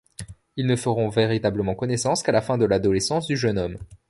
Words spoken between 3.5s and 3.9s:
homme.